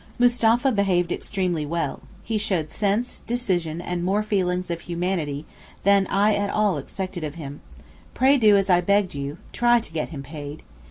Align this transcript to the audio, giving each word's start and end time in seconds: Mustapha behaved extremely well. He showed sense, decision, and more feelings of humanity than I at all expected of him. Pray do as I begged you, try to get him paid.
Mustapha 0.17 0.71
behaved 0.71 1.11
extremely 1.11 1.63
well. 1.63 2.01
He 2.23 2.39
showed 2.39 2.71
sense, 2.71 3.19
decision, 3.19 3.79
and 3.79 4.03
more 4.03 4.23
feelings 4.23 4.71
of 4.71 4.81
humanity 4.81 5.45
than 5.83 6.07
I 6.07 6.33
at 6.33 6.49
all 6.49 6.77
expected 6.79 7.23
of 7.23 7.35
him. 7.35 7.61
Pray 8.15 8.37
do 8.39 8.57
as 8.57 8.67
I 8.67 8.81
begged 8.81 9.13
you, 9.13 9.37
try 9.53 9.79
to 9.79 9.93
get 9.93 10.09
him 10.09 10.23
paid. 10.23 10.63